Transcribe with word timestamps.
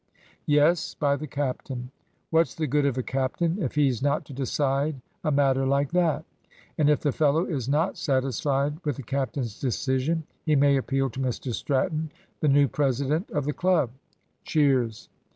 Yes, 0.47 0.95
by 0.95 1.15
the 1.15 1.27
captain. 1.27 1.91
What's 2.31 2.55
the 2.55 2.65
good 2.65 2.87
of 2.87 2.97
a 2.97 3.03
captain 3.03 3.61
if 3.61 3.75
he's 3.75 4.01
not 4.01 4.25
to 4.25 4.33
decide 4.33 4.99
a 5.23 5.29
matter 5.31 5.63
like 5.63 5.91
that? 5.91 6.25
And 6.75 6.89
if 6.89 7.01
the 7.01 7.11
fellow 7.11 7.45
is 7.45 7.69
not 7.69 7.97
satisfied 7.99 8.79
with 8.83 8.95
the 8.95 9.03
captain's 9.03 9.59
decision, 9.61 10.23
he 10.43 10.55
may 10.55 10.75
appeal 10.75 11.11
to 11.11 11.19
Mr 11.19 11.53
Stratton, 11.53 12.11
the 12.39 12.47
new 12.49 12.67
president 12.67 13.29
of 13.29 13.45
the 13.45 13.53
club. 13.53 13.91
(Cheers.) 14.43 15.07